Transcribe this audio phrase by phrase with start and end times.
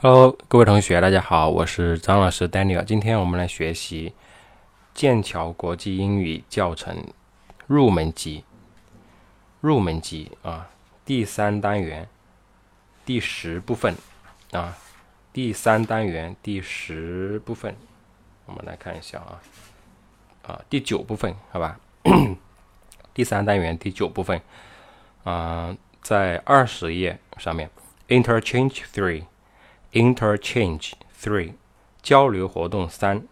[0.00, 2.84] Hello，各位同学，大家好，我是张老师 Daniel。
[2.84, 4.14] 今天我们来学习
[4.94, 7.04] 剑桥国际英语教程
[7.66, 8.44] 入门级，
[9.60, 10.70] 入门级啊，
[11.04, 12.08] 第三单元
[13.04, 13.96] 第十部分
[14.52, 14.78] 啊，
[15.32, 17.74] 第三单元第十部分，
[18.46, 19.42] 我们来看一下啊，
[20.46, 21.80] 啊，第九部分，好吧，
[23.12, 24.40] 第三单元第九部分
[25.24, 27.68] 啊，在二十页上面
[28.06, 29.24] ，Interchange Three。
[29.91, 31.53] Interchange three，
[32.01, 33.23] 交流活动三。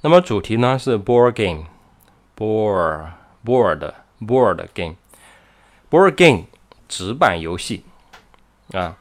[0.00, 3.10] 那么主题呢是 board game，board
[3.44, 6.46] board board game，board game
[6.88, 7.84] 纸板游戏
[8.72, 8.96] 啊。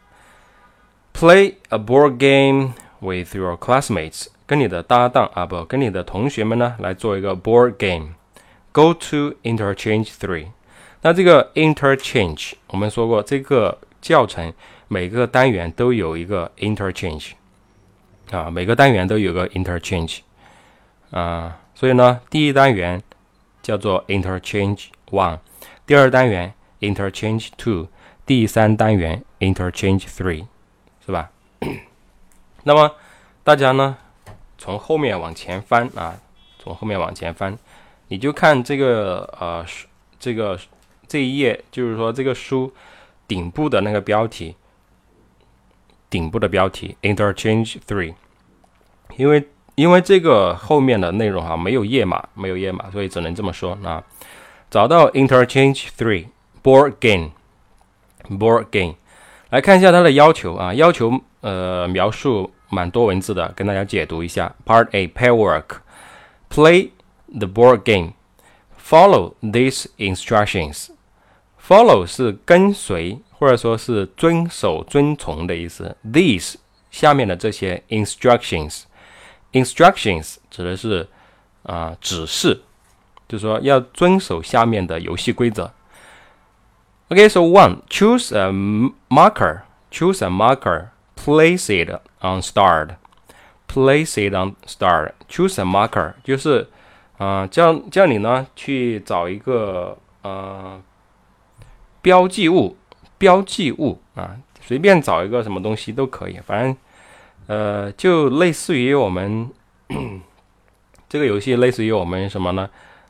[1.14, 10.50] Play a board game with your classmates，跟你的搭档啊不，跟你的同学们呢来做一个 board game。Go to interchange three。
[11.02, 14.54] 那这个 interchange 我们说过，这个教程。
[14.95, 17.33] 每个单元都有一个 interchange
[18.31, 20.21] 啊，每个单元都有个 interchange
[21.11, 23.03] 啊，所以呢，第一单元
[23.61, 25.41] 叫做 interchange one，
[25.85, 27.89] 第二单元 interchange two，
[28.25, 30.47] 第三单元 interchange three，
[31.05, 31.33] 是吧？
[32.63, 32.95] 那么
[33.43, 33.97] 大家呢，
[34.57, 36.21] 从后面往前翻啊，
[36.61, 37.59] 从后面往前翻，
[38.07, 39.67] 你就看这个呃，
[40.21, 40.57] 这个
[41.09, 42.73] 这一页，就是说这个书
[43.27, 44.55] 顶部的那个标题。
[46.14, 48.16] 顶部的标题 Interchange Three，
[49.16, 54.04] 因为因为这个后面的内容哈没有页码，没有页码，所以只能这么说啊。
[54.70, 56.28] 找到 Interchange Three
[56.64, 58.96] Board Game，Board Game，
[59.50, 64.54] 来看一下它的要求啊，要求呃描述蛮多文字的，跟大家解读一下。
[64.66, 66.90] Part A Pair Work，Play
[67.38, 73.20] the board game，Follow these instructions。Follow 是跟随。
[73.45, 75.95] 或者说是遵守、遵从的意思。
[76.03, 76.55] These
[76.91, 81.07] 下面的这些 instructions，instructions 指的是
[81.63, 82.63] 啊指示，
[83.29, 85.71] 就是说要遵守下面的游戏规则。
[87.11, 88.51] OK，so one, choose a
[89.11, 89.61] marker,
[89.91, 91.91] choose a marker, place it
[92.23, 92.97] on start,
[93.69, 95.13] place it on start.
[95.29, 96.71] Choose a marker 就是
[97.19, 100.81] 啊叫叫你呢去找一个呃
[102.01, 102.79] 标记物。
[103.19, 106.77] 标记物啊，随便找一个什么东西都可以，反正
[107.47, 109.49] 呃，就类似于我们
[111.09, 112.69] 这个游戏，类似于我们什么呢？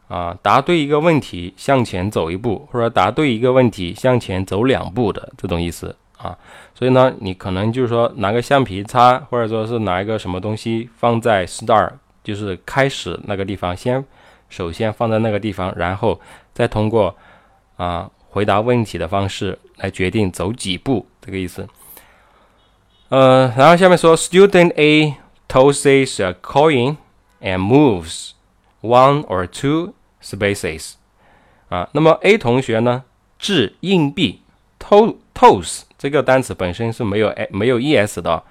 [0.09, 6.37] 啊，答对一个问题向前走一步，或者答对一个问题向前走两步的这种意思啊。
[6.75, 11.91] 所以呢，你可能就是说拿个橡皮擦，或者说是拿一个什么东西放在 star，
[12.23, 14.05] 就是开始那个地方，先
[14.49, 16.21] 首先放在那个地方，然后
[16.53, 17.17] 再通过
[17.77, 18.11] 啊。
[18.35, 21.69] 回答问题的方式来决定走几步，这个意思。
[23.09, 25.17] 呃，然后下面说，Student A
[25.49, 26.97] tosses a coin
[27.41, 28.31] and moves
[28.81, 30.95] one or two spaces。
[31.69, 33.05] 啊，那么 A 同学呢，
[33.39, 34.43] 掷硬币
[34.79, 38.45] ，to toss 这个单词本身是没有 a 没有 es 的，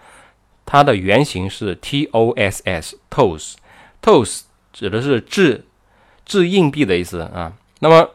[0.66, 4.42] 它的原型是 toss，toss，toss
[4.72, 5.66] 指的是掷
[6.26, 7.54] 掷硬币的意思啊。
[7.80, 8.10] 那么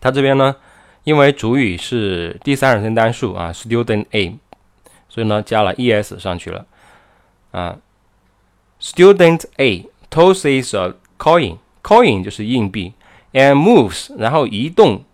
[0.00, 0.56] 它这边呢，
[1.06, 4.36] 因为主语是第三人称单数啊，student A，
[5.08, 6.66] 所以呢加了 es 上去了
[7.52, 7.78] 啊。
[8.80, 12.92] Student A tosses a coin，coin 就是硬币
[13.32, 15.04] ，and moves，然后移动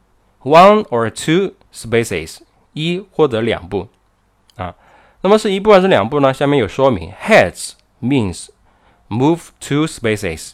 [0.43, 2.39] one or two spaces，
[2.73, 3.89] 一或者两步
[4.57, 4.75] 啊。
[5.21, 6.33] 那么是一步还是两步呢？
[6.33, 8.49] 下面有说明，heads means
[9.11, 10.53] move two spaces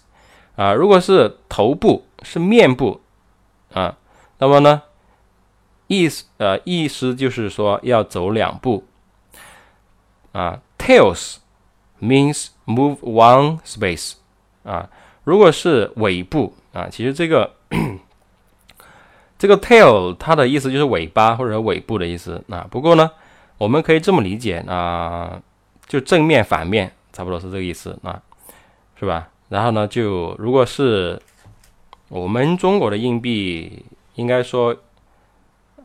[0.57, 0.73] 啊。
[0.73, 3.01] 如果是头部，是面部
[3.73, 3.97] 啊。
[4.41, 4.83] 那么呢，
[5.89, 8.85] 意思呃意思就是说要走两步
[10.31, 10.61] 啊。
[10.79, 11.39] Tails
[12.01, 14.13] means move one space
[14.63, 14.89] 啊。
[15.25, 17.55] 如果是尾部啊，其实这个
[19.37, 22.67] 这个 tail 它的意思就是尾巴或者尾部的意思啊。
[22.71, 23.11] 不过呢，
[23.59, 25.43] 我们可以这么理解啊，
[25.89, 28.23] 就正面反面差不多是这个意思啊，
[28.99, 29.29] 是吧？
[29.49, 31.21] 然后呢，就如果是
[32.09, 33.85] 我们中国的硬币。
[34.19, 34.75] 应该说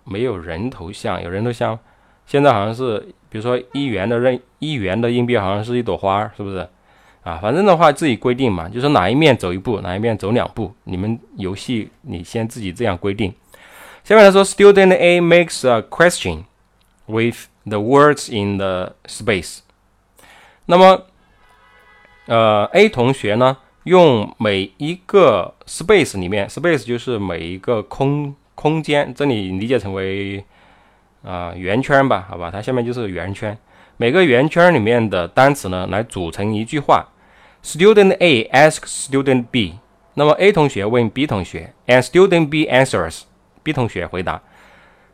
[0.04, 1.78] 没有人头像，有人头像。
[2.26, 6.68] 现在好像是，比如说一元的任一元的硬币，好像是一朵花，是不是？
[7.24, 10.74] 啊，反正的话自己规定嘛，就是哪一面走一步，哪一面走两步。
[10.84, 13.34] 你们游戏你先自己这样规定。
[14.04, 16.44] 下面来说，Student A makes a question
[17.06, 19.60] with the words in the space。
[20.66, 21.04] 那么，
[22.26, 23.58] 呃，A 同学呢？
[23.84, 30.44] 用每一个 space 里面，space 就是每一个空空间，这里理解成为
[31.24, 33.58] 啊圆圈吧，好吧，它下面就是圆圈。
[33.98, 37.08] 每个圆圈里面的单词呢来组成一句话。
[37.64, 39.76] Student A asks Student B，
[40.16, 44.42] 那么 A 同学问 B 同学，and Student B answers，B 同学回答。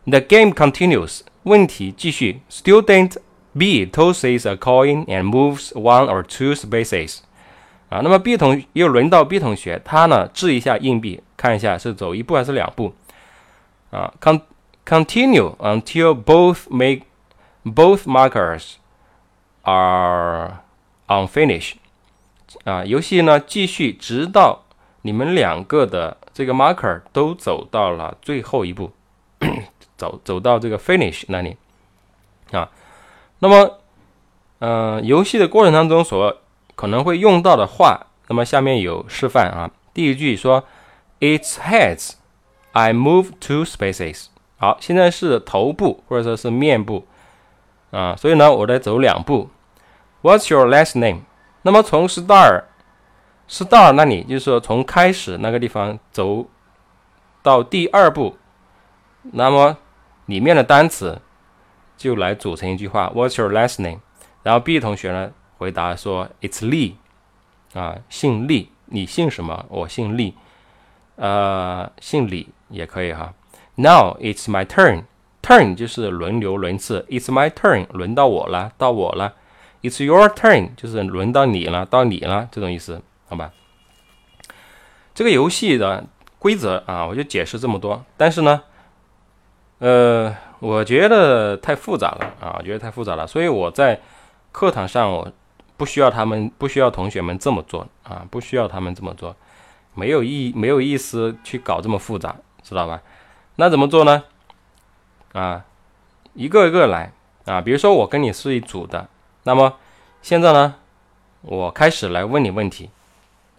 [0.06, 2.40] The game continues，问题继续。
[2.50, 3.18] Student
[3.58, 7.20] B tosses a coin and moves one or two spaces。
[7.90, 12.94] 啊，那么 B 同又轮到 B 同学，他呢掷一下硬币，看一下是走一步还是两步。
[13.92, 14.42] 啊，con
[14.86, 17.04] continue until both make
[17.64, 18.76] both markers
[19.64, 20.60] are
[21.08, 21.74] unfinished。
[22.64, 24.64] 啊，游戏呢继续直到
[25.04, 28.92] 你们两个的这个 marker 都走到了最后一步，
[29.96, 31.58] 走走到这个 finish 那里。
[32.52, 32.70] 啊，
[33.40, 33.80] 那么，
[34.60, 36.38] 嗯，游戏的过程当中所
[36.76, 39.70] 可能会用到的话，那么下面有示范啊。
[39.94, 40.64] 第一句说
[41.20, 42.14] ，Its heads,
[42.72, 44.28] I move two spaces。
[44.58, 47.06] 好，现在是头部或者说是面部
[47.92, 49.50] 啊，所以呢，我得走两步。
[50.22, 51.22] What's your last name？
[51.62, 56.48] 那么从 star，star 那里，就是说从开始那个地方走
[57.42, 58.38] 到第二步，
[59.32, 59.78] 那么
[60.26, 61.22] 里面的单词
[61.98, 63.12] 就来组成一句话。
[63.16, 64.00] What's your last name？
[64.44, 66.96] 然后 B 同学呢回答说：“It's Lee。”
[67.74, 69.66] 啊，姓厉，你姓什么？
[69.70, 70.34] 我姓厉，
[71.20, 73.34] 呃，姓李也可以哈。
[73.76, 75.04] Now it's my turn。
[75.42, 77.06] turn 就是轮流轮次。
[77.10, 79.34] It's my turn，轮到我了，到我了。
[79.82, 83.52] It's your turn，就是轮到你了，到你了，这种意思，好吧？
[85.14, 86.06] 这个游戏的
[86.38, 88.04] 规则啊，我就解释这么多。
[88.16, 88.62] 但是呢，
[89.80, 94.00] 呃，我觉得太复杂了啊，我觉得太复杂了，所以我在
[94.52, 95.30] 课堂上我
[95.76, 99.36] 不需要他们，不需要同学们这么做啊，不需要他们这么做，
[100.00, 103.02] 没有意，没有意思去搞这么复杂，知道吧？
[103.58, 104.24] 那怎么做呢？
[105.34, 105.66] 啊，
[106.34, 107.12] 一个一个来
[107.44, 109.10] 啊，比如说我跟你是一组的。
[109.44, 109.76] 那么
[110.22, 110.76] 现在呢，
[111.42, 112.90] 我开始来问你问题，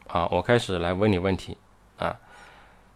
[0.08, 1.58] 啊，我开始来问你问题，
[1.98, 2.16] 啊，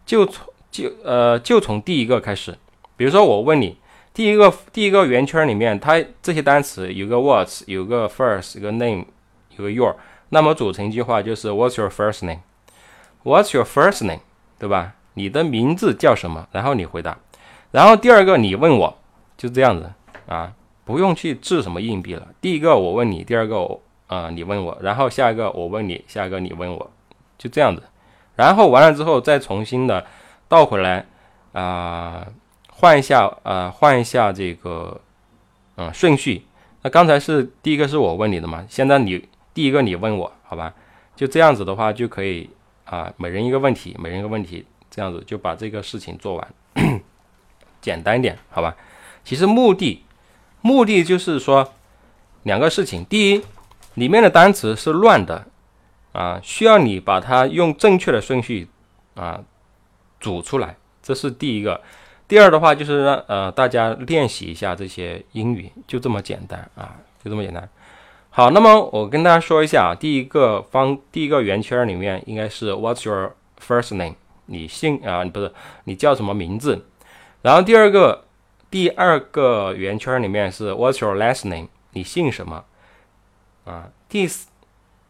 [0.05, 2.57] 就从就呃就从第一个开始，
[2.97, 3.77] 比如说我问你
[4.13, 9.05] 第一个第一个圆圈里面，它这些单词有个 what's，有个 first，有个 name，
[9.57, 9.95] 有个 your，
[10.29, 12.39] 那么组成一句话就是 What's your first name？
[13.25, 14.21] What's your first name？
[14.59, 14.93] 对吧？
[15.15, 16.47] 你的名字叫什么？
[16.51, 17.17] 然后你回答，
[17.71, 18.97] 然后第二个你问我，
[19.35, 19.91] 就这样子
[20.27, 20.53] 啊。
[20.85, 22.27] 不用去掷什么硬币了。
[22.39, 26.91] 第一个我问你，第二个我啊你问我，然后下一个我问你，下一个你问我，
[27.39, 27.81] 就这样子。
[28.35, 30.05] 然后完了之后再重新的
[30.47, 31.07] 倒回来
[31.53, 32.27] 啊，
[32.69, 35.01] 换一下啊，换一下这个
[35.77, 36.45] 嗯顺序。
[36.83, 40.71] 那刚才是第一个是我问你的嘛，现在你第一个你问我，好吧？
[41.15, 42.47] 就这样子的话就可以
[42.85, 46.53] 啊，每人一个问题，每人一个问题，这样子就把这个事情做完，
[47.81, 48.75] 简单一点，好吧？
[49.23, 50.03] 其实目的。
[50.61, 51.73] 目的就是说
[52.41, 53.43] 两个事情：第一，
[53.93, 55.45] 里面的单词是乱的
[56.11, 58.67] 啊，需要你把它用正确的顺序
[59.13, 59.43] 啊
[60.19, 61.79] 组出来，这是第一个；
[62.27, 67.69] 第二的话就是让呃大家练习一下这些英语，就这么简单啊，就这么简单。
[68.37, 73.33] 好，那么我跟大家说一下啊，第一个方第一个圆圈里面应该是 What's your
[73.65, 74.15] first name？
[74.47, 75.53] 你姓啊，不是
[75.85, 76.85] 你叫什么名字？
[77.41, 78.25] 然后第二个。
[78.69, 81.69] 第二个圆圈里面是 What's your last name？
[81.91, 82.65] 你姓什么？
[83.63, 84.27] 啊，第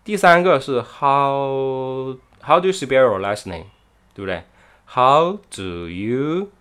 [0.03, 3.65] 第三个是 How How do you spell your last name？
[4.13, 4.43] 对不对
[4.85, 6.51] ？How do you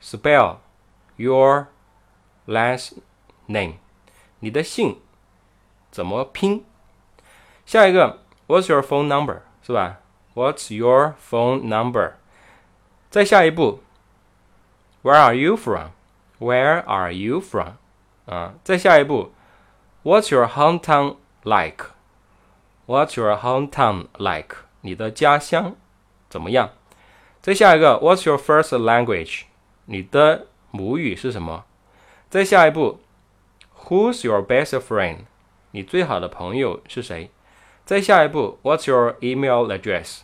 [0.00, 0.56] spell
[1.16, 1.66] your
[2.46, 2.92] last
[3.46, 3.74] name？
[4.40, 4.96] 你的姓
[5.95, 6.65] 怎么拼？
[7.65, 9.41] 下一个 What's your phone number？
[9.61, 9.99] 是吧？
[10.33, 12.13] What's your phone number？
[13.09, 13.81] 再下一步
[15.03, 17.73] Where are you from？Where are you from？
[18.25, 19.31] 啊，再下一步，
[20.03, 24.55] What's your hometown like？What's your hometown like？
[24.81, 25.75] 你的家乡
[26.29, 26.71] 怎么样？
[27.41, 29.43] 再下一个，What's your first language？
[29.85, 31.65] 你的母语是什么？
[32.29, 32.99] 再下一步，
[33.85, 35.25] Who's your best friend？
[35.76, 37.30] 你最好的朋友是谁？
[37.84, 40.20] 再下一步，What's your email address？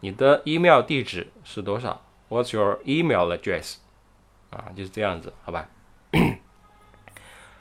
[0.00, 3.76] 你的 email 地址是多少？What's your email address？
[4.50, 5.68] 啊，就是这样子，好吧。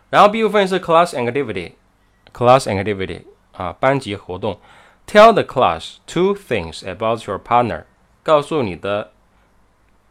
[0.09, 4.59] 然后 B 部分是 class activity，class activity 啊，班级活动。
[5.05, 7.83] Tell the class two things about your partner，
[8.23, 9.11] 告诉你的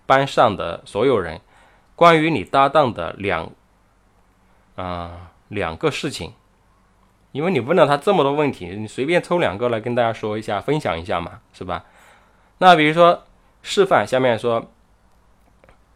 [0.06, 1.40] 班上的所有人
[1.96, 3.50] 关于你搭档的两
[4.76, 6.32] 啊两个事情。
[7.34, 11.84] 因为你问了他这么多问题，你随便抽两个来跟大家说一下，分享一下嘛，是吧？
[12.58, 13.24] 那比如说
[13.60, 14.70] 示范，下面说。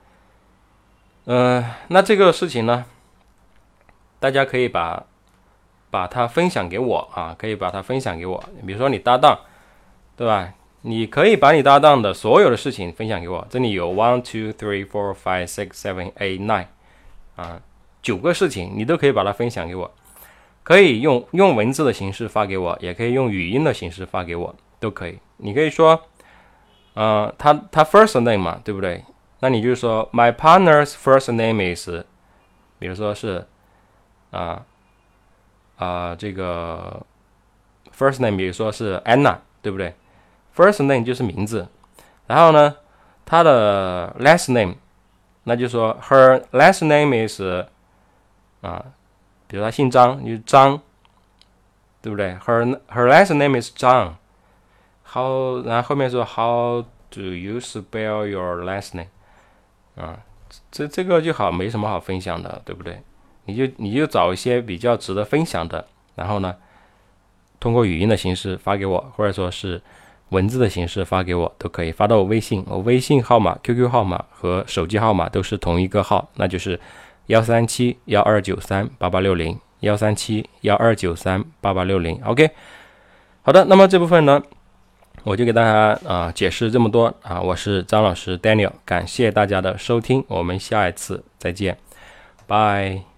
[1.25, 2.86] 嗯，那这个事情呢，
[4.21, 5.05] 大家可以把
[5.89, 8.41] 把它分享给我啊，可以把它分享给我。
[8.65, 9.38] 比如说你搭档，
[10.15, 10.53] 对吧？
[10.82, 13.46] 你可以把你搭档的所有的事情分享给我。
[13.50, 16.66] 这里有 one two three four five six seven eight nine
[17.36, 17.62] 啊，
[18.02, 19.92] 九个事情，你都可以把它分享给我。
[20.64, 25.18] 可以用用文字的形式发给我，也可以用语音的形式发给我，都可以。
[25.38, 26.00] 你可以说，
[26.94, 29.04] 呃，他他 first name 嘛，对不对？
[29.40, 31.90] 那你就说 my partner's first name is，
[32.78, 33.48] 比如说是
[34.30, 34.64] 啊
[35.78, 37.04] 啊这个
[37.98, 39.96] first name，比如说是 Anna，对不对
[40.55, 41.67] ？first name 就是名字，
[42.27, 42.75] 然后呢，
[43.25, 44.75] 他的 last name，
[45.43, 47.41] 那就说 her last name is
[48.62, 48.86] 啊。
[49.48, 50.79] 比如他姓张，就张，
[52.01, 54.15] 对不对？Her her last name is 张。
[55.12, 59.10] How 然后后面说 How do you spell your last name？
[59.98, 60.20] 啊，
[60.72, 63.01] 这这个就好，没什么好分享的，对不对？
[63.43, 66.55] 你就你就找一些比较值得分享的，然后呢，
[67.60, 69.81] 通过语音的形式发给我，或者说是
[70.32, 72.66] 文字的形式发给我，都可以发到我微信。
[72.68, 76.78] 我微信号码、QQ 号码和手机号码都是同一个号，那就是。
[77.28, 82.50] 幺三七幺二九三八八六零，幺三七幺二九三八八六零，OK，
[83.44, 84.42] 好的，那么这部分呢，
[85.24, 91.78] 我就给大家啊解释这么多啊，我是张老师 Daniel，感谢大家的收听，我们下一次再见，
[92.48, 93.11] 拜。